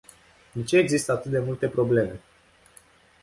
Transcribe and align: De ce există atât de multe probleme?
De 0.55 0.63
ce 0.65 0.77
există 0.77 1.11
atât 1.11 1.31
de 1.31 1.39
multe 1.39 1.67
probleme? 1.67 2.19